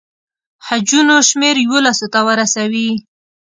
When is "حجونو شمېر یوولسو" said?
0.67-2.05